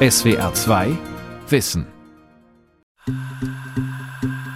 [0.00, 0.96] SWR 2
[1.48, 1.84] Wissen.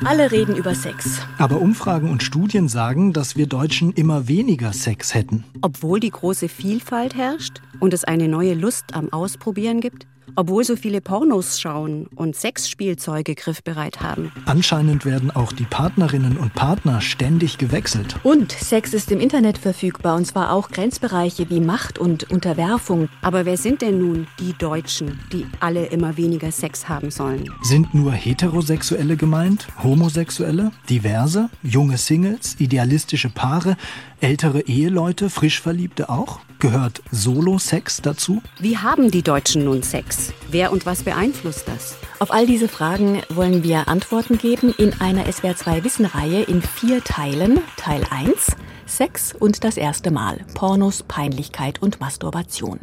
[0.05, 1.19] Alle reden über Sex.
[1.37, 5.43] Aber Umfragen und Studien sagen, dass wir Deutschen immer weniger Sex hätten.
[5.61, 10.07] Obwohl die große Vielfalt herrscht und es eine neue Lust am Ausprobieren gibt?
[10.37, 14.33] Obwohl so viele Pornos schauen und Sexspielzeuge griffbereit haben.
[14.47, 18.17] Anscheinend werden auch die Partnerinnen und Partner ständig gewechselt.
[18.23, 23.09] Und Sex ist im Internet verfügbar und zwar auch Grenzbereiche wie Macht und Unterwerfung.
[23.21, 27.51] Aber wer sind denn nun die Deutschen, die alle immer weniger Sex haben sollen?
[27.63, 29.67] Sind nur Heterosexuelle gemeint?
[29.83, 30.73] Homosexuelle?
[30.89, 31.51] Diverse?
[31.63, 32.57] Junge Singles?
[32.59, 33.77] Idealistische Paare?
[34.21, 35.29] Ältere Eheleute?
[35.31, 36.41] Frischverliebte auch?
[36.61, 38.41] Gehört Solo-Sex dazu?
[38.61, 40.22] Wie haben die Deutschen nun Sex?
[40.51, 41.97] Wer und was beeinflusst das?
[42.19, 47.61] Auf all diese Fragen wollen wir Antworten geben in einer SWR2 Wissen-Reihe in vier Teilen.
[47.77, 50.41] Teil 1 Sex und das erste Mal.
[50.55, 52.81] Pornos, Peinlichkeit und Masturbation.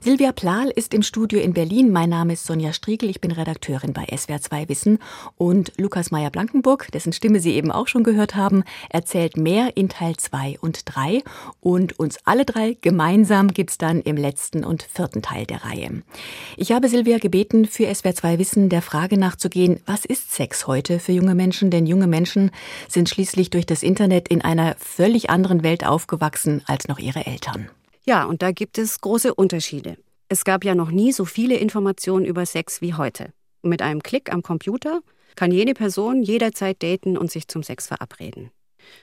[0.00, 1.90] Silvia Plahl ist im Studio in Berlin.
[1.90, 3.10] Mein Name ist Sonja Striegel.
[3.10, 4.98] Ich bin Redakteurin bei SWR2 Wissen.
[5.36, 10.16] Und Lukas Meyer-Blankenburg, dessen Stimme Sie eben auch schon gehört haben, erzählt mehr in Teil
[10.16, 11.22] 2 und 3.
[11.60, 16.02] Und uns alle drei gemeinsam gibt's dann im letzten und vierten Teil der Reihe.
[16.56, 21.12] Ich habe Silvia gebeten, für SWR2 Wissen der Frage nachzugehen, was ist Sex heute für
[21.12, 21.70] junge Menschen?
[21.70, 22.52] Denn junge Menschen
[22.88, 27.68] sind schließlich durch das Internet in einer völlig anderen Welt aufgewachsen als noch ihre Eltern.
[28.08, 29.98] Ja, und da gibt es große Unterschiede.
[30.30, 33.34] Es gab ja noch nie so viele Informationen über Sex wie heute.
[33.60, 35.00] Mit einem Klick am Computer
[35.36, 38.50] kann jede Person jederzeit daten und sich zum Sex verabreden.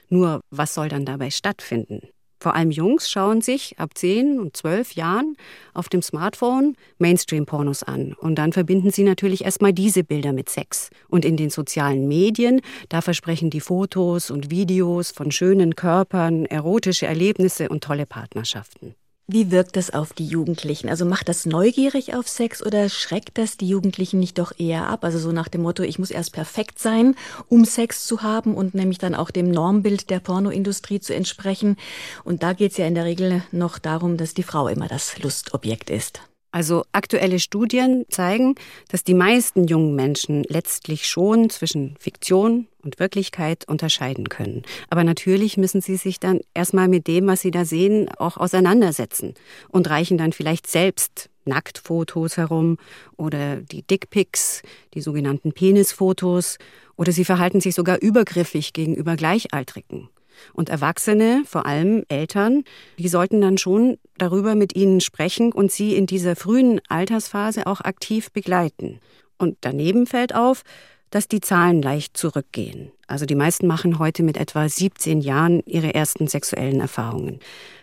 [0.08, 2.00] Nur, was soll dann dabei stattfinden?
[2.38, 5.36] Vor allem Jungs schauen sich ab 10 und 12 Jahren
[5.74, 8.12] auf dem Smartphone Mainstream-Pornos an.
[8.14, 10.90] Und dann verbinden sie natürlich erstmal diese Bilder mit Sex.
[11.08, 17.06] Und in den sozialen Medien, da versprechen die Fotos und Videos von schönen Körpern, erotische
[17.06, 18.94] Erlebnisse und tolle Partnerschaften.
[19.28, 20.88] Wie wirkt das auf die Jugendlichen?
[20.88, 25.02] Also macht das neugierig auf Sex oder schreckt das die Jugendlichen nicht doch eher ab?
[25.02, 27.16] Also so nach dem Motto, ich muss erst perfekt sein,
[27.48, 31.76] um Sex zu haben und nämlich dann auch dem Normbild der Pornoindustrie zu entsprechen.
[32.22, 35.18] Und da geht es ja in der Regel noch darum, dass die Frau immer das
[35.18, 36.20] Lustobjekt ist.
[36.56, 38.54] Also aktuelle Studien zeigen,
[38.88, 44.62] dass die meisten jungen Menschen letztlich schon zwischen Fiktion und Wirklichkeit unterscheiden können.
[44.88, 49.34] Aber natürlich müssen sie sich dann erstmal mit dem, was sie da sehen, auch auseinandersetzen
[49.68, 52.78] und reichen dann vielleicht selbst Nacktfotos herum
[53.18, 54.62] oder die Dickpics,
[54.94, 56.56] die sogenannten Penisfotos,
[56.96, 60.08] oder sie verhalten sich sogar übergriffig gegenüber Gleichaltrigen.
[60.52, 62.64] Und Erwachsene, vor allem Eltern,
[62.98, 67.80] die sollten dann schon darüber mit ihnen sprechen und sie in dieser frühen Altersphase auch
[67.80, 69.00] aktiv begleiten.
[69.38, 70.62] Und daneben fällt auf,
[71.10, 72.90] dass die Zahlen leicht zurückgehen.
[73.06, 77.40] Also die meisten machen heute mit etwa 17 Jahren ihre ersten sexuellen Erfahrungen.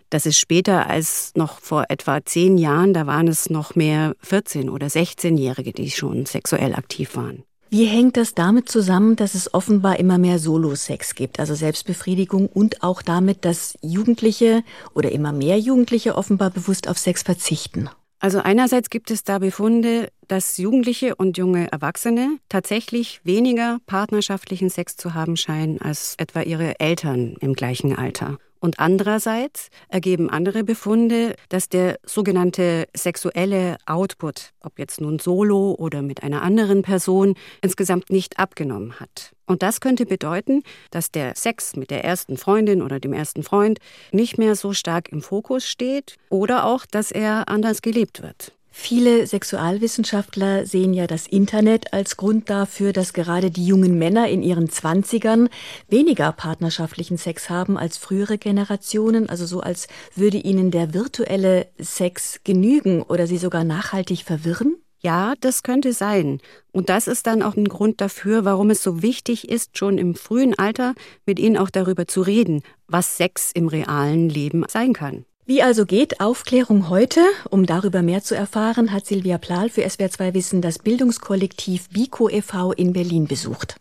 [0.09, 4.69] Das ist später als noch vor etwa zehn Jahren, da waren es noch mehr 14-
[4.69, 7.43] oder 16-Jährige, die schon sexuell aktiv waren.
[7.73, 12.83] Wie hängt das damit zusammen, dass es offenbar immer mehr Solo-Sex gibt, also Selbstbefriedigung und
[12.83, 14.63] auch damit, dass Jugendliche
[14.93, 17.89] oder immer mehr Jugendliche offenbar bewusst auf Sex verzichten?
[18.19, 24.95] Also einerseits gibt es da Befunde, dass Jugendliche und junge Erwachsene tatsächlich weniger partnerschaftlichen Sex
[24.95, 28.37] zu haben scheinen als etwa ihre Eltern im gleichen Alter.
[28.63, 36.01] Und andererseits ergeben andere Befunde, dass der sogenannte sexuelle Output, ob jetzt nun solo oder
[36.01, 39.33] mit einer anderen Person, insgesamt nicht abgenommen hat.
[39.47, 43.79] Und das könnte bedeuten, dass der Sex mit der ersten Freundin oder dem ersten Freund
[44.13, 48.53] nicht mehr so stark im Fokus steht oder auch, dass er anders gelebt wird.
[48.75, 54.41] Viele Sexualwissenschaftler sehen ja das Internet als Grund dafür, dass gerade die jungen Männer in
[54.41, 55.47] ihren Zwanzigern
[55.89, 62.41] weniger partnerschaftlichen Sex haben als frühere Generationen, also so als würde ihnen der virtuelle Sex
[62.43, 64.75] genügen oder sie sogar nachhaltig verwirren?
[65.01, 66.39] Ja, das könnte sein.
[66.71, 70.15] Und das ist dann auch ein Grund dafür, warum es so wichtig ist, schon im
[70.15, 70.95] frühen Alter
[71.27, 75.25] mit ihnen auch darüber zu reden, was Sex im realen Leben sein kann.
[75.45, 77.19] Wie also geht Aufklärung heute?
[77.49, 82.71] Um darüber mehr zu erfahren, hat Silvia Plahl für SWR2 Wissen das Bildungskollektiv BICO e.V.
[82.71, 83.75] in Berlin besucht.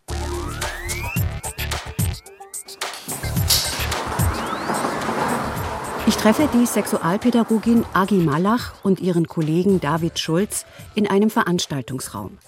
[6.09, 10.67] Ich treffe die Sexualpädagogin Agi Malach und ihren Kollegen David Schulz
[10.97, 12.39] in einem Veranstaltungsraum.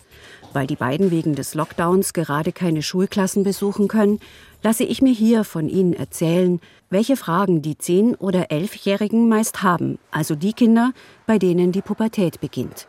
[0.54, 4.20] Weil die beiden wegen des Lockdowns gerade keine Schulklassen besuchen können,
[4.62, 6.60] lasse ich mir hier von ihnen erzählen,
[6.90, 10.92] welche Fragen die 10- oder 11-Jährigen meist haben, also die Kinder,
[11.26, 12.86] bei denen die Pubertät beginnt.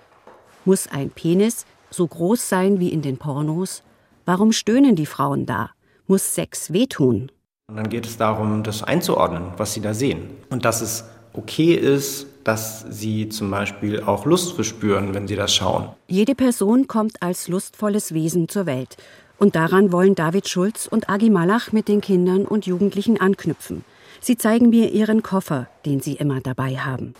[0.63, 3.81] Muss ein Penis so groß sein wie in den Pornos?
[4.25, 5.71] Warum stöhnen die Frauen da?
[6.05, 7.31] Muss Sex wehtun?
[7.67, 10.29] Und dann geht es darum, das einzuordnen, was sie da sehen.
[10.51, 15.53] Und dass es okay ist, dass sie zum Beispiel auch Lust verspüren, wenn sie das
[15.53, 15.89] schauen.
[16.07, 18.95] Jede Person kommt als lustvolles Wesen zur Welt.
[19.37, 23.83] Und daran wollen David Schulz und Agi Malach mit den Kindern und Jugendlichen anknüpfen.
[24.21, 27.15] Sie zeigen mir ihren Koffer, den sie immer dabei haben.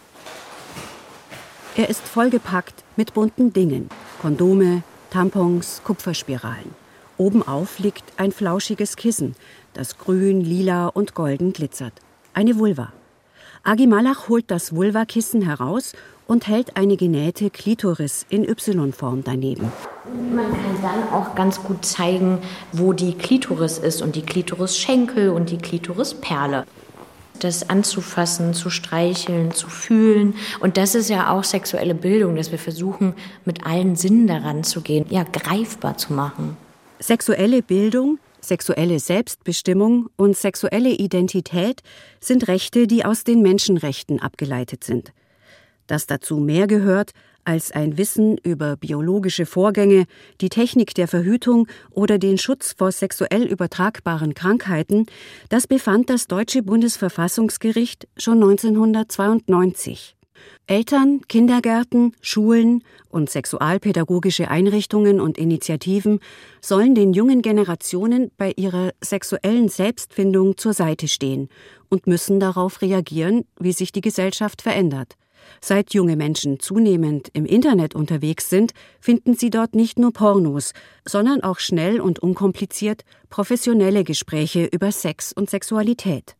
[1.75, 3.89] Er ist vollgepackt mit bunten Dingen.
[4.21, 6.73] Kondome, Tampons, Kupferspiralen.
[7.17, 9.35] Obenauf liegt ein flauschiges Kissen,
[9.73, 11.93] das grün, lila und golden glitzert.
[12.33, 12.93] Eine Vulva.
[13.67, 15.93] Agi Malach holt das Vulva-Kissen heraus
[16.27, 19.71] und hält eine genähte Klitoris in Y-Form daneben.
[20.35, 22.37] Man kann dann auch ganz gut zeigen,
[22.71, 26.67] wo die Klitoris ist und die Klitoris-Schenkel und die Klitorisperle.
[27.39, 30.35] Das anzufassen, zu streicheln, zu fühlen.
[30.59, 33.15] Und das ist ja auch sexuelle Bildung, dass wir versuchen,
[33.45, 36.55] mit allen Sinnen daran zu gehen, ja, greifbar zu machen.
[36.99, 41.81] Sexuelle Bildung, sexuelle Selbstbestimmung und sexuelle Identität
[42.19, 45.13] sind Rechte, die aus den Menschenrechten abgeleitet sind
[45.87, 47.11] dass dazu mehr gehört
[47.43, 50.05] als ein Wissen über biologische Vorgänge,
[50.41, 55.05] die Technik der Verhütung oder den Schutz vor sexuell übertragbaren Krankheiten,
[55.49, 60.14] das befand das deutsche Bundesverfassungsgericht schon 1992.
[60.67, 66.19] Eltern, Kindergärten, Schulen und sexualpädagogische Einrichtungen und Initiativen
[66.61, 71.49] sollen den jungen Generationen bei ihrer sexuellen Selbstfindung zur Seite stehen
[71.89, 75.15] und müssen darauf reagieren, wie sich die Gesellschaft verändert.
[75.61, 80.73] Seit junge Menschen zunehmend im Internet unterwegs sind, finden sie dort nicht nur Pornos,
[81.07, 86.35] sondern auch schnell und unkompliziert professionelle Gespräche über Sex und Sexualität.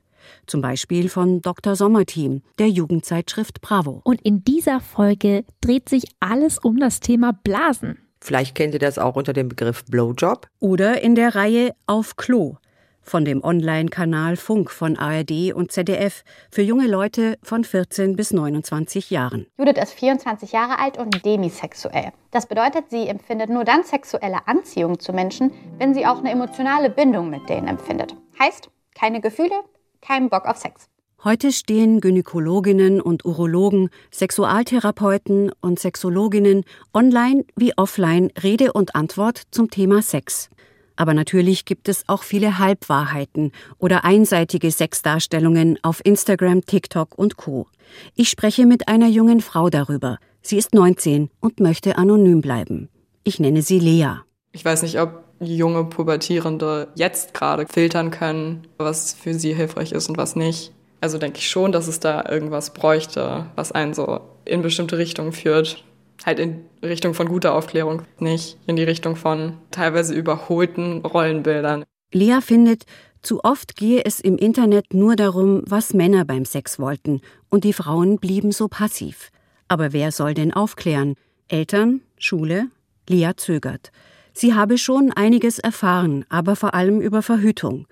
[0.48, 1.75] Zum Beispiel von Dr.
[1.75, 4.01] Sommerteam, der Jugendzeitschrift Bravo.
[4.04, 7.98] Und in dieser Folge dreht sich alles um das Thema Blasen.
[8.22, 10.48] Vielleicht kennt ihr das auch unter dem Begriff Blowjob.
[10.60, 12.57] Oder in der Reihe Auf Klo,
[13.06, 19.12] von dem Online-Kanal Funk von ARD und ZDF für junge Leute von 14 bis 29
[19.12, 19.45] Jahren.
[19.57, 22.12] Judith ist 24 Jahre alt und demisexuell.
[22.31, 26.89] Das bedeutet, sie empfindet nur dann sexuelle Anziehung zu Menschen, wenn sie auch eine emotionale
[26.89, 28.16] Bindung mit denen empfindet.
[28.39, 29.62] Heißt, keine Gefühle,
[30.06, 30.88] kein Bock auf Sex.
[31.24, 39.72] Heute stehen Gynäkologinnen und Urologen, Sexualtherapeuten und Sexologinnen online wie offline Rede und Antwort zum
[39.72, 40.50] Thema Sex.
[40.96, 47.68] Aber natürlich gibt es auch viele Halbwahrheiten oder einseitige Sexdarstellungen auf Instagram, TikTok und Co.
[48.13, 50.19] Ich spreche mit einer jungen Frau darüber.
[50.42, 52.90] Sie ist 19 und möchte anonym bleiben.
[53.24, 54.19] Ich nenne sie Lea.
[54.52, 60.09] Ich weiß nicht, ob junge Pubertierende jetzt gerade filtern können, was für sie hilfreich ist
[60.09, 60.71] und was nicht.
[61.01, 65.33] Also denke ich schon, dass es da irgendwas bräuchte, was einen so in bestimmte Richtungen
[65.33, 65.83] führt
[66.25, 71.83] halt in Richtung von guter Aufklärung, nicht in die Richtung von teilweise überholten Rollenbildern.
[72.11, 72.85] Lea findet,
[73.21, 77.73] zu oft gehe es im Internet nur darum, was Männer beim Sex wollten, und die
[77.73, 79.31] Frauen blieben so passiv.
[79.67, 81.15] Aber wer soll denn aufklären?
[81.47, 82.01] Eltern?
[82.17, 82.67] Schule?
[83.07, 83.91] Lea zögert.
[84.37, 87.87] Sie habe schon einiges erfahren, aber vor allem über Verhütung.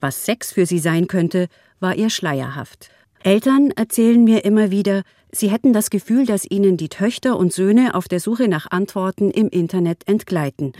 [0.00, 1.46] Was Sex für sie sein könnte,
[1.78, 2.90] war ihr schleierhaft.
[3.22, 7.94] Eltern erzählen mir immer wieder, sie hätten das Gefühl, dass ihnen die Töchter und Söhne
[7.94, 10.72] auf der Suche nach Antworten im Internet entgleiten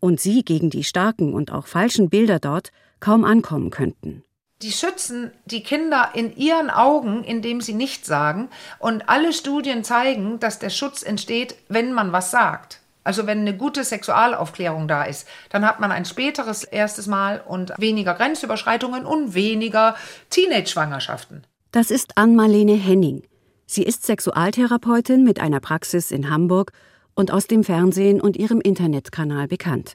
[0.00, 4.24] und sie gegen die starken und auch falschen Bilder dort kaum ankommen könnten.
[4.62, 8.48] Die schützen die Kinder in ihren Augen, indem sie nichts sagen.
[8.80, 12.80] Und alle Studien zeigen, dass der Schutz entsteht, wenn man was sagt.
[13.08, 17.72] Also wenn eine gute Sexualaufklärung da ist, dann hat man ein späteres erstes Mal und
[17.78, 19.96] weniger Grenzüberschreitungen und weniger
[20.28, 21.46] Teenage-Schwangerschaften.
[21.72, 23.22] Das ist Ann-Marlene Henning.
[23.64, 26.72] Sie ist Sexualtherapeutin mit einer Praxis in Hamburg
[27.14, 29.94] und aus dem Fernsehen und ihrem Internetkanal bekannt.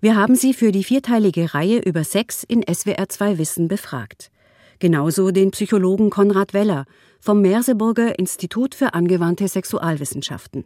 [0.00, 4.30] Wir haben sie für die vierteilige Reihe über Sex in SWR 2 Wissen befragt.
[4.78, 6.84] Genauso den Psychologen Konrad Weller
[7.18, 10.64] vom Merseburger Institut für angewandte Sexualwissenschaften.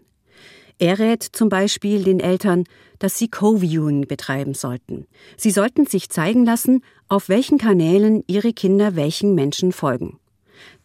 [0.78, 2.64] Er rät zum Beispiel den Eltern,
[2.98, 5.06] dass sie Co-Viewing betreiben sollten.
[5.36, 10.18] Sie sollten sich zeigen lassen, auf welchen Kanälen ihre Kinder welchen Menschen folgen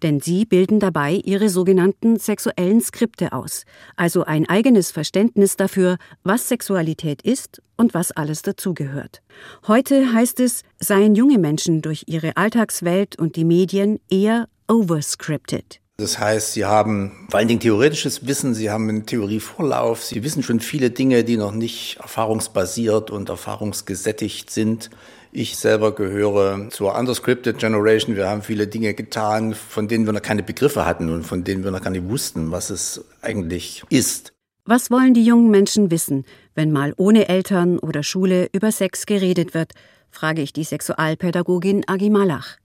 [0.01, 6.47] denn sie bilden dabei ihre sogenannten sexuellen Skripte aus, also ein eigenes Verständnis dafür, was
[6.47, 9.21] Sexualität ist und was alles dazugehört.
[9.67, 15.80] Heute heißt es, seien junge Menschen durch ihre Alltagswelt und die Medien eher overscripted.
[16.01, 20.41] Das heißt, sie haben vor allen Dingen theoretisches Wissen, sie haben einen Theorievorlauf, sie wissen
[20.41, 24.89] schon viele Dinge, die noch nicht erfahrungsbasiert und erfahrungsgesättigt sind.
[25.31, 28.15] Ich selber gehöre zur Underscripted Generation.
[28.15, 31.63] Wir haben viele Dinge getan, von denen wir noch keine Begriffe hatten und von denen
[31.63, 34.33] wir noch gar nicht wussten, was es eigentlich ist.
[34.65, 39.53] Was wollen die jungen Menschen wissen, wenn mal ohne Eltern oder Schule über Sex geredet
[39.53, 39.73] wird,
[40.09, 42.57] frage ich die Sexualpädagogin Agi Malach.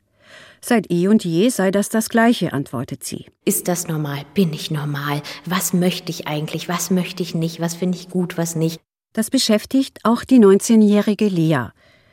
[0.68, 3.26] Seit eh und je sei das das Gleiche, antwortet sie.
[3.44, 4.22] Ist das normal?
[4.34, 5.22] Bin ich normal?
[5.44, 6.68] Was möchte ich eigentlich?
[6.68, 7.60] Was möchte ich nicht?
[7.60, 8.36] Was finde ich gut?
[8.36, 8.80] Was nicht?
[9.12, 11.66] Das beschäftigt auch die 19-jährige Lea.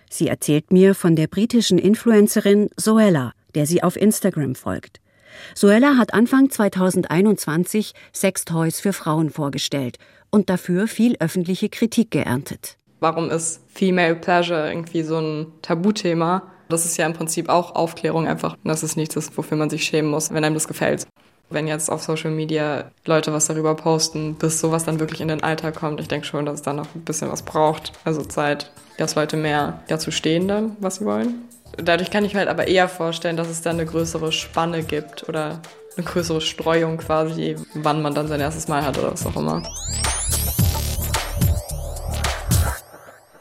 [0.08, 5.02] Sie erzählt mir von der britischen Influencerin Zoella, der sie auf Instagram folgt.
[5.56, 9.98] Zoella hat Anfang 2021 Sextoys für Frauen vorgestellt
[10.30, 12.78] und dafür viel öffentliche Kritik geerntet.
[13.00, 16.54] Warum ist Female Pleasure irgendwie so ein Tabuthema?
[16.74, 18.58] Das ist ja im Prinzip auch Aufklärung einfach.
[18.64, 21.06] Das ist nichts, wofür man sich schämen muss, wenn einem das gefällt.
[21.52, 25.44] Wenn jetzt auf Social Media Leute was darüber posten, bis sowas dann wirklich in den
[25.44, 27.94] Alltag kommt, ich denke schon, dass es da noch ein bisschen was braucht.
[28.06, 31.44] Also Zeit, dass Leute mehr dazu stehen dann, was sie wollen.
[31.78, 35.30] Dadurch kann ich mir halt aber eher vorstellen, dass es dann eine größere Spanne gibt
[35.30, 35.60] oder
[35.96, 39.62] eine größere Streuung quasi, wann man dann sein erstes Mal hat oder was auch immer.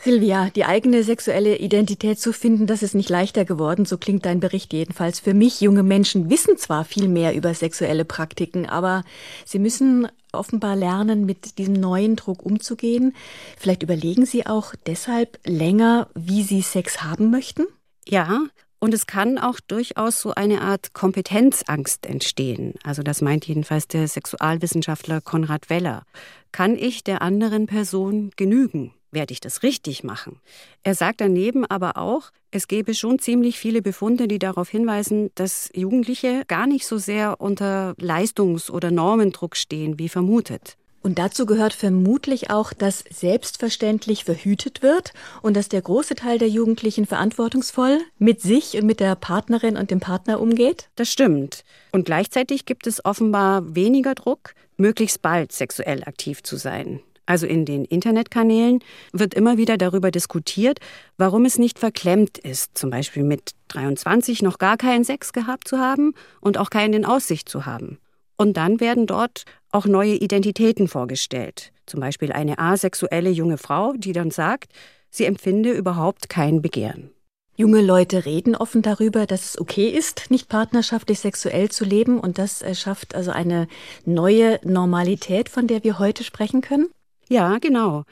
[0.03, 4.41] Silvia, die eigene sexuelle Identität zu finden, das ist nicht leichter geworden, so klingt dein
[4.41, 5.21] Bericht jedenfalls.
[5.21, 9.05] Für mich, junge Menschen wissen zwar viel mehr über sexuelle Praktiken, aber
[9.45, 13.15] sie müssen offenbar lernen, mit diesem neuen Druck umzugehen.
[13.57, 17.63] Vielleicht überlegen sie auch deshalb länger, wie sie Sex haben möchten?
[18.09, 18.47] Ja,
[18.81, 22.75] und es kann auch durchaus so eine Art Kompetenzangst entstehen.
[22.83, 26.03] Also das meint jedenfalls der Sexualwissenschaftler Konrad Weller.
[26.51, 28.93] Kann ich der anderen Person genügen?
[29.13, 30.41] Werde ich das richtig machen?
[30.83, 35.71] Er sagt daneben aber auch, es gäbe schon ziemlich viele Befunde, die darauf hinweisen, dass
[35.75, 40.77] Jugendliche gar nicht so sehr unter Leistungs- oder Normendruck stehen, wie vermutet.
[41.03, 46.49] Und dazu gehört vermutlich auch, dass selbstverständlich verhütet wird und dass der große Teil der
[46.49, 50.89] Jugendlichen verantwortungsvoll mit sich und mit der Partnerin und dem Partner umgeht?
[50.95, 51.65] Das stimmt.
[51.91, 57.01] Und gleichzeitig gibt es offenbar weniger Druck, möglichst bald sexuell aktiv zu sein
[57.33, 58.81] also in den Internetkanälen,
[59.15, 60.81] wird immer wieder darüber diskutiert,
[61.17, 65.79] warum es nicht verklemmt ist, zum Beispiel mit 23 noch gar keinen Sex gehabt zu
[65.79, 66.13] haben
[66.43, 67.97] und auch keinen in Aussicht zu haben.
[68.37, 74.13] Und dann werden dort auch neue Identitäten vorgestellt, zum Beispiel eine asexuelle junge Frau, die
[74.13, 74.75] dann sagt,
[75.09, 77.13] sie empfinde überhaupt kein Begehren.
[77.57, 82.37] Junge Leute reden offen darüber, dass es okay ist, nicht partnerschaftlich sexuell zu leben und
[82.37, 83.69] das schafft also eine
[84.05, 86.89] neue Normalität, von der wir heute sprechen können?
[87.33, 88.05] Ja, genau.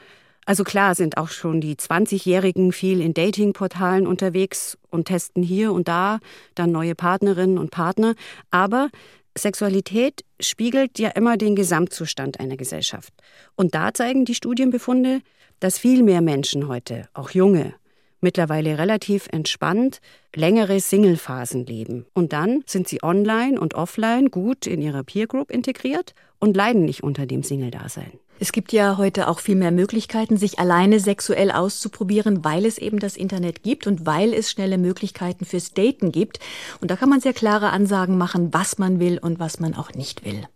[0.47, 5.87] Also klar sind auch schon die 20-Jährigen viel in Datingportalen unterwegs und testen hier und
[5.87, 6.17] da
[6.55, 8.15] dann neue Partnerinnen und Partner.
[8.49, 8.89] Aber
[9.37, 13.13] Sexualität spiegelt ja immer den Gesamtzustand einer Gesellschaft.
[13.55, 15.21] Und da zeigen die Studienbefunde,
[15.59, 17.75] dass viel mehr Menschen heute, auch junge,
[18.21, 19.99] mittlerweile relativ entspannt
[20.35, 22.07] längere Single-Phasen leben.
[22.15, 26.85] Und dann sind sie online und offline gut in ihrer Peer Group integriert und leiden
[26.85, 28.13] nicht unter dem Single-Dasein.
[28.41, 32.97] Es gibt ja heute auch viel mehr Möglichkeiten, sich alleine sexuell auszuprobieren, weil es eben
[32.97, 36.39] das Internet gibt und weil es schnelle Möglichkeiten fürs Daten gibt.
[36.81, 39.93] Und da kann man sehr klare Ansagen machen, was man will und was man auch
[39.93, 40.47] nicht will.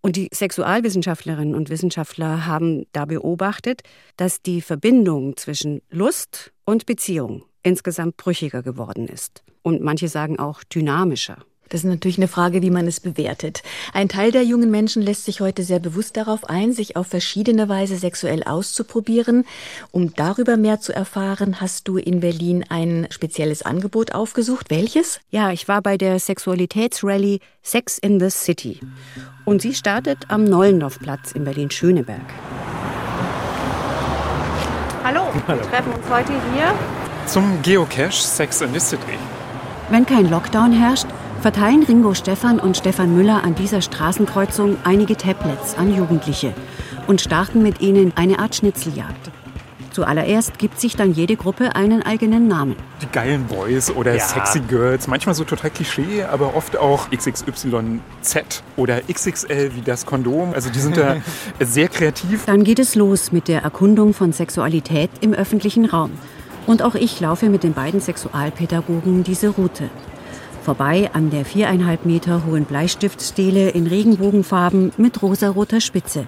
[0.00, 3.82] Und die Sexualwissenschaftlerinnen und Wissenschaftler haben da beobachtet,
[4.16, 9.44] dass die Verbindung zwischen Lust und Beziehung insgesamt brüchiger geworden ist.
[9.62, 11.44] Und manche sagen auch dynamischer.
[11.70, 13.62] Das ist natürlich eine Frage, wie man es bewertet.
[13.92, 17.68] Ein Teil der jungen Menschen lässt sich heute sehr bewusst darauf ein, sich auf verschiedene
[17.68, 19.46] Weise sexuell auszuprobieren.
[19.92, 24.68] Um darüber mehr zu erfahren, hast du in Berlin ein spezielles Angebot aufgesucht.
[24.68, 25.20] Welches?
[25.30, 28.80] Ja, ich war bei der Sexualitätsrallye Sex in the City.
[29.44, 32.20] Und sie startet am Nollendorfplatz in Berlin-Schöneberg.
[35.04, 36.74] Hallo, wir treffen uns heute hier
[37.26, 39.18] zum Geocache Sex in the City.
[39.88, 41.06] Wenn kein Lockdown herrscht,
[41.40, 46.52] verteilen Ringo Stefan und Stefan Müller an dieser Straßenkreuzung einige Tablets an Jugendliche
[47.06, 49.30] und starten mit ihnen eine Art Schnitzeljagd.
[49.90, 52.76] Zuallererst gibt sich dann jede Gruppe einen eigenen Namen.
[53.00, 54.20] Die geilen Boys oder ja.
[54.20, 60.52] sexy Girls, manchmal so total Klischee, aber oft auch XXYZ oder XXL wie das Kondom.
[60.52, 61.16] Also die sind da
[61.60, 62.44] sehr kreativ.
[62.44, 66.10] Dann geht es los mit der Erkundung von Sexualität im öffentlichen Raum.
[66.66, 69.88] Und auch ich laufe mit den beiden Sexualpädagogen diese Route
[70.60, 76.26] vorbei an der viereinhalb Meter hohen Bleistiftstele in Regenbogenfarben mit rosaroter Spitze,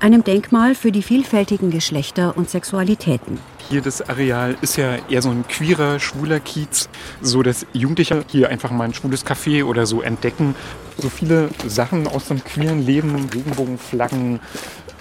[0.00, 3.38] einem Denkmal für die vielfältigen Geschlechter und Sexualitäten.
[3.68, 6.88] Hier das Areal ist ja eher so ein queerer, schwuler Kiez,
[7.22, 10.54] so dass Jugendliche hier einfach mal ein schwules Café oder so entdecken.
[10.98, 14.40] So viele Sachen aus dem queeren Leben, Regenbogenflaggen,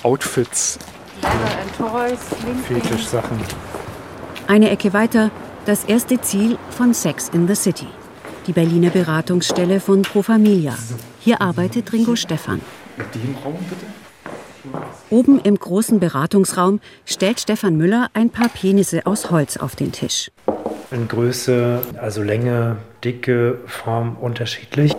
[0.04, 0.80] Outfits,
[2.68, 3.40] Fetischsachen.
[4.48, 5.32] Eine Ecke weiter
[5.66, 7.88] das erste Ziel von Sex in the City
[8.48, 10.78] die Berliner Beratungsstelle von Pro Familia.
[11.20, 12.62] Hier arbeitet Ringo Stefan.
[15.10, 20.32] Oben im großen Beratungsraum stellt Stefan Müller ein paar Penisse aus Holz auf den Tisch.
[20.92, 24.96] In Größe, also Länge, Dicke, Form unterschiedlich.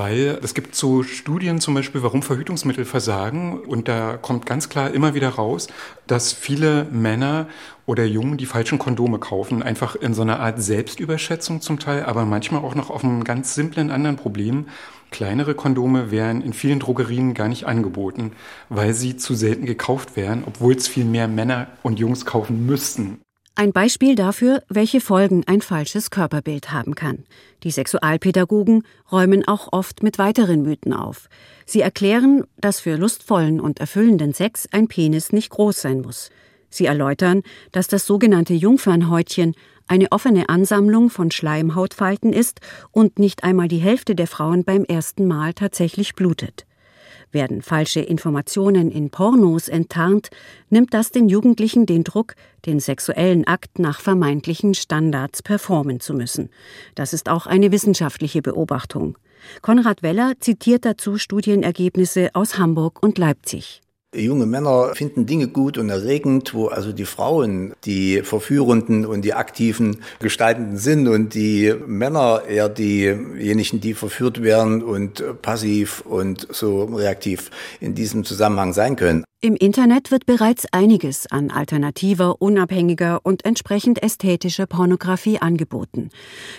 [0.00, 3.60] Weil es gibt so Studien zum Beispiel, warum Verhütungsmittel versagen.
[3.60, 5.68] Und da kommt ganz klar immer wieder raus,
[6.06, 7.48] dass viele Männer
[7.84, 9.62] oder Jungen die falschen Kondome kaufen.
[9.62, 13.54] Einfach in so einer Art Selbstüberschätzung zum Teil, aber manchmal auch noch auf einem ganz
[13.54, 14.68] simplen anderen Problem.
[15.10, 18.32] Kleinere Kondome werden in vielen Drogerien gar nicht angeboten,
[18.70, 23.20] weil sie zu selten gekauft werden, obwohl es viel mehr Männer und Jungs kaufen müssten.
[23.56, 27.24] Ein Beispiel dafür, welche Folgen ein falsches Körperbild haben kann.
[27.62, 31.28] Die Sexualpädagogen räumen auch oft mit weiteren Mythen auf.
[31.66, 36.30] Sie erklären, dass für lustvollen und erfüllenden Sex ein Penis nicht groß sein muss.
[36.70, 37.42] Sie erläutern,
[37.72, 39.54] dass das sogenannte Jungfernhäutchen
[39.88, 42.60] eine offene Ansammlung von Schleimhautfalten ist
[42.92, 46.64] und nicht einmal die Hälfte der Frauen beim ersten Mal tatsächlich blutet.
[47.32, 50.30] Werden falsche Informationen in Pornos enttarnt,
[50.68, 52.34] nimmt das den Jugendlichen den Druck,
[52.66, 56.50] den sexuellen Akt nach vermeintlichen Standards performen zu müssen.
[56.94, 59.16] Das ist auch eine wissenschaftliche Beobachtung.
[59.62, 63.80] Konrad Weller zitiert dazu Studienergebnisse aus Hamburg und Leipzig.
[64.12, 69.34] Junge Männer finden Dinge gut und erregend, wo also die Frauen die verführenden und die
[69.34, 76.86] aktiven Gestaltenden sind und die Männer eher diejenigen, die verführt werden und passiv und so
[76.86, 79.22] reaktiv in diesem Zusammenhang sein können.
[79.42, 86.10] Im Internet wird bereits einiges an alternativer, unabhängiger und entsprechend ästhetischer Pornografie angeboten.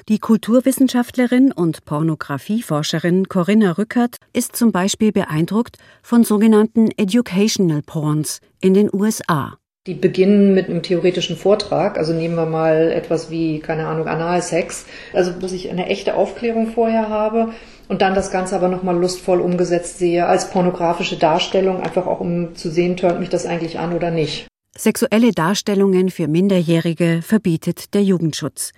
[0.09, 8.73] Die Kulturwissenschaftlerin und Pornografieforscherin Corinna Rückert ist zum Beispiel beeindruckt von sogenannten Educational Porns in
[8.73, 9.59] den USA.
[9.85, 11.99] Die beginnen mit einem theoretischen Vortrag.
[11.99, 14.87] Also nehmen wir mal etwas wie, keine Ahnung, Analsex.
[15.13, 17.53] Also, dass ich eine echte Aufklärung vorher habe
[17.91, 22.55] und dann das Ganze aber nochmal lustvoll umgesetzt sehe als pornografische Darstellung, einfach auch um
[22.55, 24.47] zu sehen, tönt mich das eigentlich an oder nicht.
[24.77, 28.71] Sexuelle Darstellungen für Minderjährige verbietet der Jugendschutz.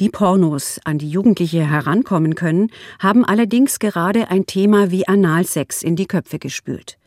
[0.00, 5.94] Die Pornos, an die Jugendliche herankommen können, haben allerdings gerade ein Thema wie Analsex in
[5.94, 6.98] die Köpfe gespült.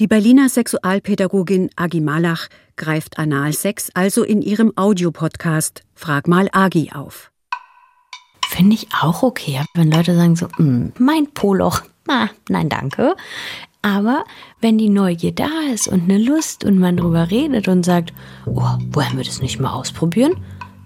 [0.00, 7.30] Die Berliner Sexualpädagogin Agi Malach greift Analsex also in ihrem Audiopodcast Frag mal Agi auf.
[8.50, 13.14] Finde ich auch okay, wenn Leute sagen so, mm, mein Poloch, ah, nein danke.
[13.80, 14.24] Aber
[14.60, 18.12] wenn die Neugier da ist und eine Lust und man drüber redet und sagt,
[18.46, 20.34] oh, wollen wir das nicht mal ausprobieren?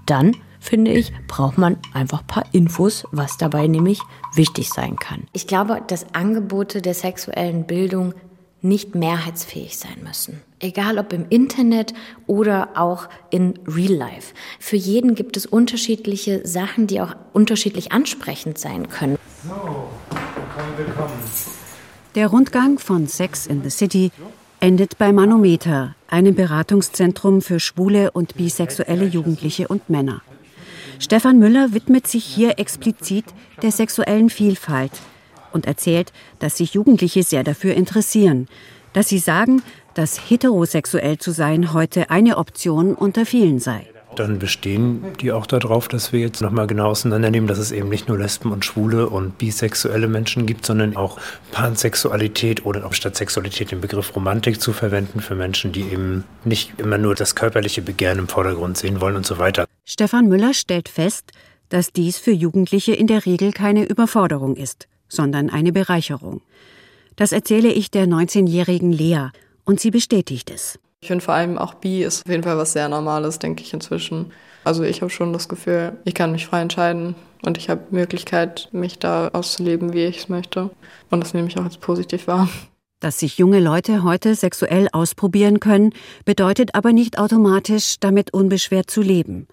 [0.04, 3.98] Dann finde ich, braucht man einfach ein paar Infos, was dabei nämlich
[4.34, 5.22] wichtig sein kann.
[5.32, 8.12] Ich glaube, dass Angebote der sexuellen Bildung
[8.60, 10.42] nicht mehrheitsfähig sein müssen.
[10.64, 11.92] Egal ob im Internet
[12.26, 14.32] oder auch in Real Life.
[14.58, 19.18] Für jeden gibt es unterschiedliche Sachen, die auch unterschiedlich ansprechend sein können.
[19.42, 21.12] So, willkommen, willkommen.
[22.14, 24.10] Der Rundgang von Sex in the City
[24.58, 30.22] endet bei Manometer, einem Beratungszentrum für schwule und bisexuelle Jugendliche und Männer.
[30.98, 33.26] Stefan Müller widmet sich hier explizit
[33.60, 34.92] der sexuellen Vielfalt
[35.52, 38.48] und erzählt, dass sich Jugendliche sehr dafür interessieren,
[38.94, 39.60] dass sie sagen,
[39.94, 43.86] dass heterosexuell zu sein heute eine Option unter vielen sei.
[44.16, 48.06] Dann bestehen die auch darauf, dass wir jetzt nochmal genau auseinandernehmen, dass es eben nicht
[48.06, 51.18] nur Lesben und Schwule und bisexuelle Menschen gibt, sondern auch
[51.50, 56.78] Pansexualität oder auch statt Sexualität den Begriff Romantik zu verwenden für Menschen, die eben nicht
[56.78, 59.66] immer nur das körperliche Begehren im Vordergrund sehen wollen und so weiter.
[59.84, 61.32] Stefan Müller stellt fest,
[61.70, 66.42] dass dies für Jugendliche in der Regel keine Überforderung ist sondern eine Bereicherung.
[67.16, 69.28] Das erzähle ich der 19-jährigen Lea
[69.64, 70.78] und sie bestätigt es.
[71.00, 73.74] Ich finde vor allem auch Bi ist auf jeden Fall was sehr Normales, denke ich
[73.74, 74.32] inzwischen.
[74.64, 78.68] Also ich habe schon das Gefühl, ich kann mich frei entscheiden und ich habe Möglichkeit,
[78.72, 80.70] mich da auszuleben, wie ich es möchte.
[81.10, 82.48] Und das nehme ich auch als positiv wahr.
[83.00, 85.92] Dass sich junge Leute heute sexuell ausprobieren können,
[86.24, 89.46] bedeutet aber nicht automatisch, damit unbeschwert zu leben.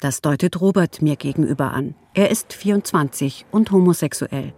[0.00, 1.94] Das deutet Robert mir gegenüber an.
[2.14, 4.52] Er ist 24 und homosexuell.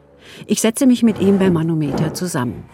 [0.46, 2.64] Ich setze mich mit ihm bei Manometer zusammen.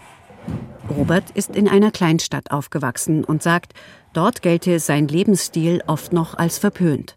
[0.89, 3.73] Robert ist in einer Kleinstadt aufgewachsen und sagt,
[4.13, 7.15] dort gelte sein Lebensstil oft noch als verpönt.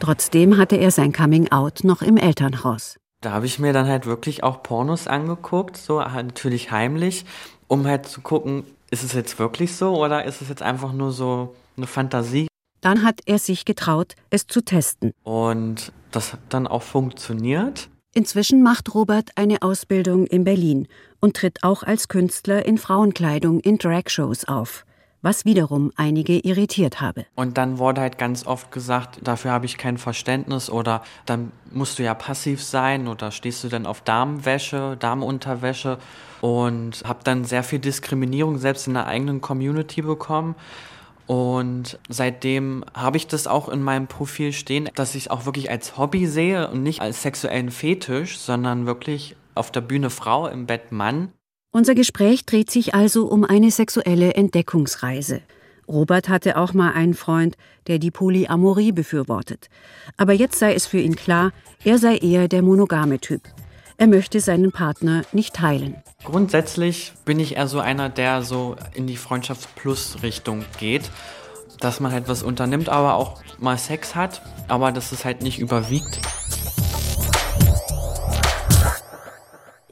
[0.00, 2.96] Trotzdem hatte er sein Coming-out noch im Elternhaus.
[3.20, 7.24] Da habe ich mir dann halt wirklich auch Pornos angeguckt, so natürlich heimlich,
[7.68, 11.12] um halt zu gucken, ist es jetzt wirklich so oder ist es jetzt einfach nur
[11.12, 12.48] so eine Fantasie?
[12.80, 15.12] Dann hat er sich getraut, es zu testen.
[15.22, 17.88] Und das hat dann auch funktioniert.
[18.14, 20.86] Inzwischen macht Robert eine Ausbildung in Berlin
[21.20, 24.84] und tritt auch als Künstler in Frauenkleidung in Dragshows auf,
[25.22, 27.24] was wiederum einige irritiert habe.
[27.36, 31.98] Und dann wurde halt ganz oft gesagt, dafür habe ich kein Verständnis oder dann musst
[31.98, 35.96] du ja passiv sein oder stehst du denn auf Damenwäsche, Damenunterwäsche
[36.42, 40.54] und habe dann sehr viel Diskriminierung selbst in der eigenen Community bekommen
[41.26, 45.70] Und seitdem habe ich das auch in meinem Profil stehen, dass ich es auch wirklich
[45.70, 50.66] als Hobby sehe und nicht als sexuellen Fetisch, sondern wirklich auf der Bühne Frau, im
[50.66, 51.32] Bett Mann.
[51.70, 55.40] Unser Gespräch dreht sich also um eine sexuelle Entdeckungsreise.
[55.88, 57.56] Robert hatte auch mal einen Freund,
[57.86, 59.68] der die Polyamorie befürwortet.
[60.16, 61.52] Aber jetzt sei es für ihn klar,
[61.84, 63.42] er sei eher der monogame Typ.
[63.96, 66.02] Er möchte seinen Partner nicht teilen.
[66.24, 71.10] Grundsätzlich bin ich eher so einer, der so in die Freundschafts-Plus-Richtung geht.
[71.80, 75.58] Dass man halt was unternimmt, aber auch mal Sex hat, aber dass es halt nicht
[75.58, 76.20] überwiegt.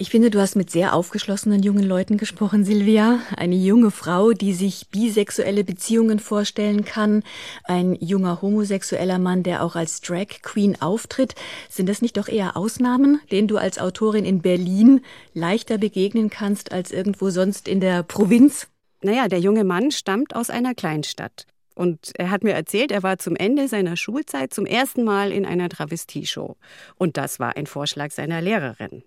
[0.01, 3.19] Ich finde, du hast mit sehr aufgeschlossenen jungen Leuten gesprochen, Silvia.
[3.37, 7.23] Eine junge Frau, die sich bisexuelle Beziehungen vorstellen kann.
[7.65, 11.35] Ein junger homosexueller Mann, der auch als Drag Queen auftritt.
[11.69, 15.03] Sind das nicht doch eher Ausnahmen, denen du als Autorin in Berlin
[15.35, 18.69] leichter begegnen kannst als irgendwo sonst in der Provinz?
[19.03, 21.45] Naja, der junge Mann stammt aus einer Kleinstadt.
[21.75, 25.45] Und er hat mir erzählt, er war zum Ende seiner Schulzeit zum ersten Mal in
[25.45, 26.57] einer Travestieshow.
[26.97, 29.03] Und das war ein Vorschlag seiner Lehrerin.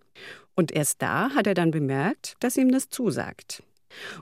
[0.56, 3.64] Und erst da hat er dann bemerkt, dass ihm das zusagt.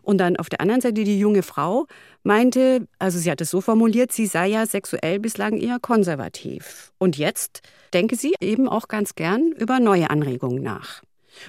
[0.01, 1.87] Und dann auf der anderen Seite die junge Frau
[2.23, 6.91] meinte, also sie hat es so formuliert, sie sei ja sexuell bislang eher konservativ.
[6.97, 7.61] Und jetzt
[7.93, 11.01] denke sie eben auch ganz gern über neue Anregungen nach.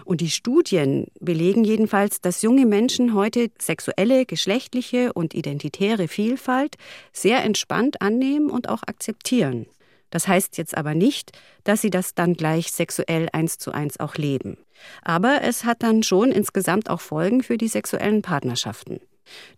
[0.05, 6.77] Und die Studien belegen jedenfalls, dass junge Menschen heute sexuelle, geschlechtliche und identitäre Vielfalt
[7.13, 9.67] sehr entspannt annehmen und auch akzeptieren.
[10.13, 11.33] Das heißt jetzt aber nicht,
[11.65, 14.59] dass sie das dann gleich sexuell eins zu eins auch leben.
[15.03, 19.01] Aber es hat dann schon insgesamt auch Folgen für die sexuellen Partnerschaften.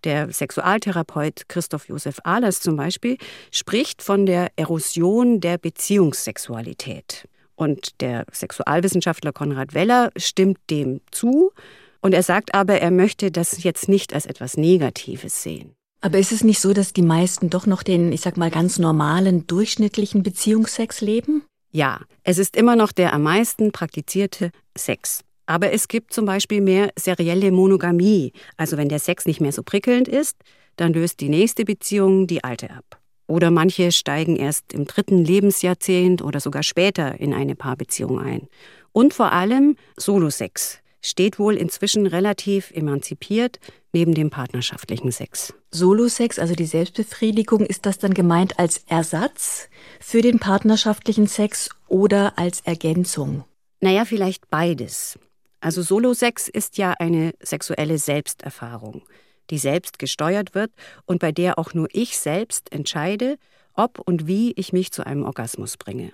[0.04, 3.18] Der Sexualtherapeut Christoph Josef Ahlers zum Beispiel
[3.50, 7.28] spricht von der Erosion der Beziehungssexualität.
[7.56, 11.52] Und der Sexualwissenschaftler Konrad Weller stimmt dem zu.
[12.00, 15.74] Und er sagt aber, er möchte das jetzt nicht als etwas Negatives sehen.
[16.04, 18.78] Aber ist es nicht so, dass die meisten doch noch den, ich sag mal, ganz
[18.78, 21.44] normalen, durchschnittlichen Beziehungsex leben?
[21.70, 25.22] Ja, es ist immer noch der am meisten praktizierte Sex.
[25.46, 28.34] Aber es gibt zum Beispiel mehr serielle Monogamie.
[28.58, 30.36] Also wenn der Sex nicht mehr so prickelnd ist,
[30.76, 33.00] dann löst die nächste Beziehung die alte ab.
[33.26, 38.48] Oder manche steigen erst im dritten Lebensjahrzehnt oder sogar später in eine Paarbeziehung ein.
[38.92, 43.60] Und vor allem Solosex steht wohl inzwischen relativ emanzipiert
[43.92, 45.52] neben dem partnerschaftlichen Sex.
[45.70, 49.68] Solosex, also die Selbstbefriedigung, ist das dann gemeint als Ersatz
[50.00, 53.44] für den partnerschaftlichen Sex oder als Ergänzung?
[53.80, 55.18] Naja, vielleicht beides.
[55.60, 59.02] Also Solosex ist ja eine sexuelle Selbsterfahrung,
[59.50, 60.72] die selbst gesteuert wird
[61.04, 63.36] und bei der auch nur ich selbst entscheide,
[63.74, 66.12] ob und wie ich mich zu einem Orgasmus bringe.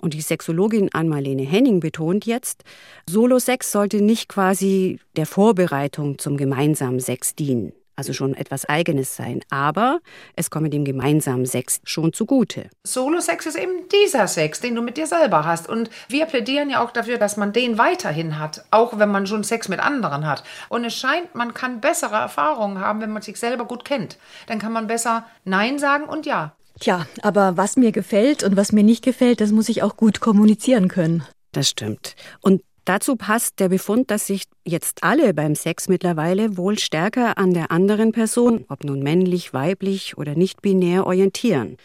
[0.00, 2.64] Und die Sexologin Ann-Marlene Henning betont jetzt,
[3.08, 9.40] Solo-Sex sollte nicht quasi der Vorbereitung zum gemeinsamen Sex dienen, also schon etwas Eigenes sein,
[9.50, 10.00] aber
[10.34, 12.68] es komme dem gemeinsamen Sex schon zugute.
[12.84, 15.68] Solo-Sex ist eben dieser Sex, den du mit dir selber hast.
[15.68, 19.44] Und wir plädieren ja auch dafür, dass man den weiterhin hat, auch wenn man schon
[19.44, 20.44] Sex mit anderen hat.
[20.68, 24.18] Und es scheint, man kann bessere Erfahrungen haben, wenn man sich selber gut kennt.
[24.46, 26.55] Dann kann man besser Nein sagen und Ja.
[26.80, 30.20] Tja, aber was mir gefällt und was mir nicht gefällt, das muss ich auch gut
[30.20, 31.24] kommunizieren können.
[31.52, 32.16] Das stimmt.
[32.42, 37.54] Und dazu passt der Befund, dass sich jetzt alle beim Sex mittlerweile wohl stärker an
[37.54, 41.76] der anderen Person, ob nun männlich, weiblich oder nicht binär, orientieren.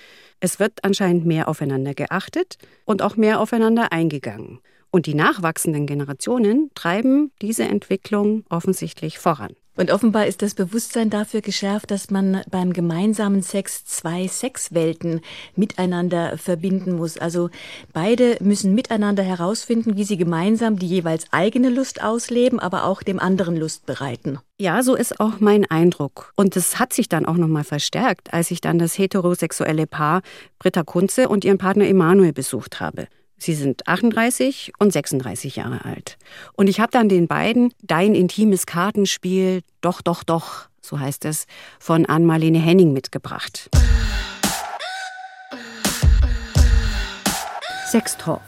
[0.41, 4.59] Es wird anscheinend mehr aufeinander geachtet und auch mehr aufeinander eingegangen.
[4.89, 9.55] Und die nachwachsenden Generationen treiben diese Entwicklung offensichtlich voran.
[9.77, 15.21] Und offenbar ist das Bewusstsein dafür geschärft, dass man beim gemeinsamen Sex zwei Sexwelten
[15.55, 17.17] miteinander verbinden muss.
[17.17, 17.49] Also
[17.93, 23.19] beide müssen miteinander herausfinden, wie sie gemeinsam die jeweils eigene Lust ausleben, aber auch dem
[23.19, 24.39] anderen Lust bereiten.
[24.59, 26.33] Ja, so ist auch mein Eindruck.
[26.35, 30.21] Und es hat sich dann auch nochmal verstärkt, als ich dann das heterosexuelle Paar
[30.59, 33.07] Britta Kunze und ihren Partner Emanuel besucht habe.
[33.43, 36.19] Sie sind 38 und 36 Jahre alt.
[36.53, 41.47] Und ich habe dann den beiden Dein intimes Kartenspiel Doch, doch, doch, so heißt es,
[41.79, 43.71] von Ann-Marlene Henning mitgebracht.
[47.89, 48.43] Sextalk.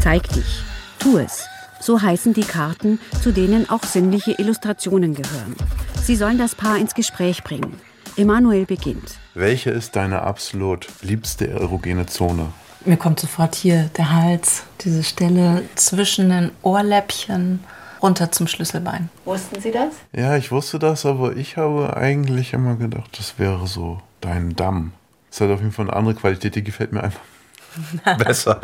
[0.00, 0.62] Zeig dich.
[0.98, 1.46] Tu es.
[1.80, 5.54] So heißen die Karten, zu denen auch sinnliche Illustrationen gehören.
[6.02, 7.80] Sie sollen das Paar ins Gespräch bringen.
[8.16, 9.16] Emanuel beginnt.
[9.34, 12.52] Welche ist deine absolut liebste erogene Zone?
[12.86, 17.60] Mir kommt sofort hier der Hals, diese Stelle zwischen den Ohrläppchen
[18.02, 19.08] runter zum Schlüsselbein.
[19.24, 19.94] Wussten Sie das?
[20.12, 24.92] Ja, ich wusste das, aber ich habe eigentlich immer gedacht, das wäre so dein Damm.
[25.30, 27.22] Das hat auf jeden Fall eine andere Qualität, die gefällt mir einfach
[28.18, 28.60] besser.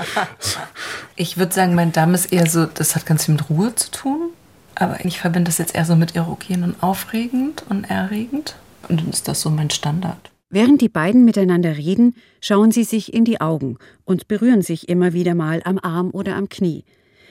[1.17, 3.91] Ich würde sagen, mein Damm ist eher so, das hat ganz viel mit Ruhe zu
[3.91, 4.31] tun.
[4.75, 8.57] Aber ich verbinde das jetzt eher so mit erogen und aufregend und erregend.
[8.89, 10.30] Und dann ist das so mein Standard.
[10.53, 15.13] Während die beiden miteinander reden, schauen sie sich in die Augen und berühren sich immer
[15.13, 16.85] wieder mal am Arm oder am Knie.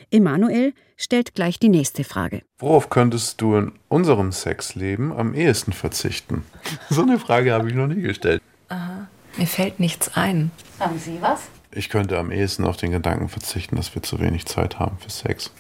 [0.10, 2.43] Emanuel stellt gleich die nächste Frage.
[2.60, 6.43] Worauf könntest du in unserem Sexleben am ehesten verzichten?
[6.89, 8.41] So eine Frage habe ich noch nie gestellt.
[8.69, 9.08] Aha.
[9.38, 10.51] Mir fällt nichts ein.
[10.79, 11.41] Haben Sie was?
[11.71, 15.10] Ich könnte am ehesten auf den Gedanken verzichten, dass wir zu wenig Zeit haben für
[15.12, 15.51] Sex.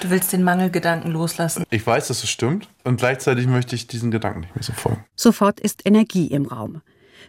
[0.00, 1.64] Du willst den Mangelgedanken loslassen.
[1.70, 5.04] Ich weiß, dass es stimmt und gleichzeitig möchte ich diesen Gedanken nicht mehr so folgen.
[5.16, 6.80] Sofort ist Energie im Raum.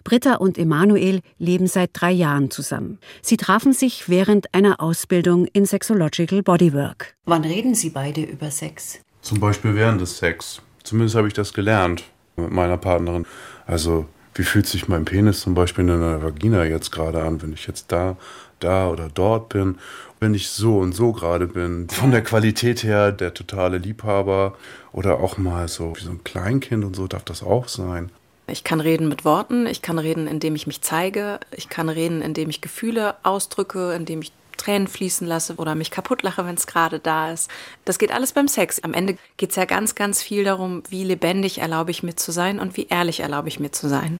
[0.03, 2.99] Britta und Emanuel leben seit drei Jahren zusammen.
[3.21, 7.15] Sie trafen sich während einer Ausbildung in Sexological Bodywork.
[7.25, 8.99] Wann reden Sie beide über Sex?
[9.21, 10.61] Zum Beispiel während des Sex.
[10.83, 12.03] Zumindest habe ich das gelernt
[12.35, 13.25] mit meiner Partnerin.
[13.65, 17.53] Also, wie fühlt sich mein Penis zum Beispiel in einer Vagina jetzt gerade an, wenn
[17.53, 18.15] ich jetzt da,
[18.59, 19.77] da oder dort bin?
[20.19, 21.89] Wenn ich so und so gerade bin.
[21.89, 24.55] Von der Qualität her der totale Liebhaber
[24.91, 28.11] oder auch mal so wie so ein Kleinkind und so darf das auch sein.
[28.51, 32.21] Ich kann reden mit Worten, ich kann reden, indem ich mich zeige, ich kann reden,
[32.21, 36.67] indem ich Gefühle ausdrücke, indem ich Tränen fließen lasse oder mich kaputt lache, wenn es
[36.67, 37.49] gerade da ist.
[37.85, 38.83] Das geht alles beim Sex.
[38.83, 42.31] Am Ende geht es ja ganz, ganz viel darum, wie lebendig erlaube ich mir zu
[42.31, 44.17] sein und wie ehrlich erlaube ich mir zu sein.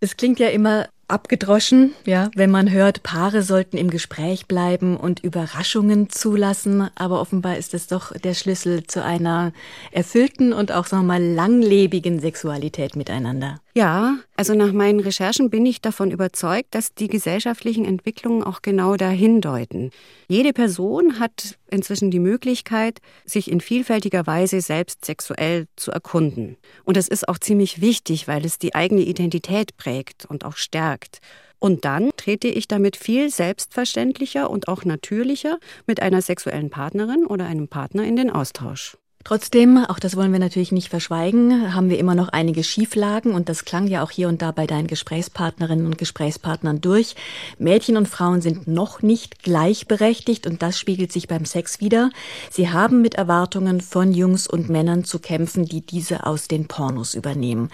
[0.00, 5.20] Es klingt ja immer abgedroschen, ja, wenn man hört, Paare sollten im Gespräch bleiben und
[5.20, 9.52] Überraschungen zulassen, aber offenbar ist es doch der Schlüssel zu einer
[9.92, 13.60] erfüllten und auch sagen wir mal langlebigen Sexualität miteinander.
[13.76, 18.96] Ja, also nach meinen Recherchen bin ich davon überzeugt, dass die gesellschaftlichen Entwicklungen auch genau
[18.96, 19.90] dahin deuten.
[20.28, 26.56] Jede Person hat inzwischen die Möglichkeit, sich in vielfältiger Weise selbst sexuell zu erkunden.
[26.84, 31.18] Und das ist auch ziemlich wichtig, weil es die eigene Identität prägt und auch stärkt.
[31.58, 37.44] Und dann trete ich damit viel selbstverständlicher und auch natürlicher mit einer sexuellen Partnerin oder
[37.44, 38.96] einem Partner in den Austausch.
[39.26, 43.48] Trotzdem, auch das wollen wir natürlich nicht verschweigen, haben wir immer noch einige Schieflagen und
[43.48, 47.16] das klang ja auch hier und da bei deinen Gesprächspartnerinnen und Gesprächspartnern durch.
[47.58, 52.10] Mädchen und Frauen sind noch nicht gleichberechtigt und das spiegelt sich beim Sex wieder.
[52.52, 57.14] Sie haben mit Erwartungen von Jungs und Männern zu kämpfen, die diese aus den Pornos
[57.14, 57.70] übernehmen.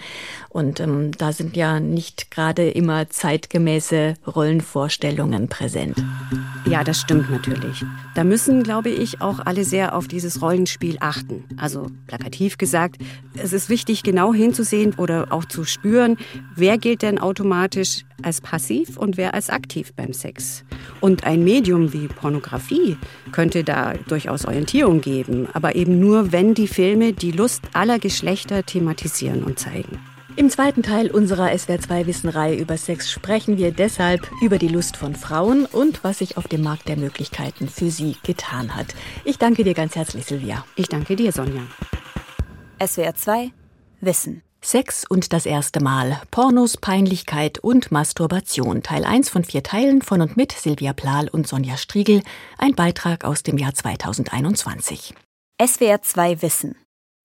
[0.49, 6.03] Und ähm, da sind ja nicht gerade immer zeitgemäße Rollenvorstellungen präsent.
[6.65, 7.85] Ja, das stimmt natürlich.
[8.15, 11.42] Da müssen, glaube ich, auch alle sehr auf dieses Rollenspiel achten.
[11.57, 12.97] Also plakativ gesagt,
[13.35, 16.17] es ist wichtig, genau hinzusehen oder auch zu spüren,
[16.55, 20.63] wer gilt denn automatisch als passiv und wer als aktiv beim Sex.
[21.01, 22.97] Und ein Medium wie Pornografie
[23.31, 28.63] könnte da durchaus Orientierung geben, aber eben nur, wenn die Filme die Lust aller Geschlechter
[28.63, 29.99] thematisieren und zeigen.
[30.35, 35.13] Im zweiten Teil unserer SWR2 Wissenreihe über Sex sprechen wir deshalb über die Lust von
[35.15, 38.87] Frauen und was sich auf dem Markt der Möglichkeiten für sie getan hat.
[39.25, 40.65] Ich danke dir ganz herzlich, Silvia.
[40.75, 41.61] Ich danke dir, Sonja.
[42.79, 43.51] SWR2
[44.01, 44.41] Wissen.
[44.59, 46.19] Sex und das erste Mal.
[46.31, 48.81] Pornos, Peinlichkeit und Masturbation.
[48.81, 52.23] Teil 1 von vier Teilen von und mit Silvia Plahl und Sonja Striegel.
[52.57, 55.13] Ein Beitrag aus dem Jahr 2021.
[55.61, 56.75] SWR2 Wissen.